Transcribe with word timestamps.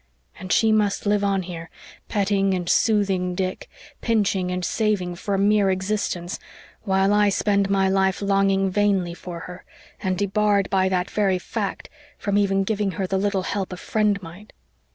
And 0.39 0.51
she 0.51 0.71
must 0.71 1.05
live 1.05 1.23
on 1.23 1.43
here 1.43 1.69
petting 2.09 2.55
and 2.55 2.67
soothing 2.67 3.35
Dick, 3.35 3.69
pinching 4.01 4.49
and 4.49 4.65
saving 4.65 5.13
for 5.13 5.35
a 5.35 5.37
mere 5.37 5.69
existence, 5.69 6.39
while 6.81 7.13
I 7.13 7.29
spend 7.29 7.69
my 7.69 7.87
life 7.87 8.19
longing 8.19 8.71
vainly 8.71 9.13
for 9.13 9.41
her, 9.41 9.63
and 10.01 10.17
debarred, 10.17 10.71
by 10.71 10.89
that 10.89 11.11
very 11.11 11.37
fact, 11.37 11.87
from 12.17 12.35
even 12.35 12.63
giving 12.63 12.93
her 12.93 13.05
the 13.05 13.19
little 13.19 13.43
help 13.43 13.71
a 13.71 13.77
friend 13.77 14.19
might. 14.23 14.53